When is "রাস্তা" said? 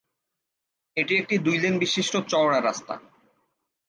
2.61-2.95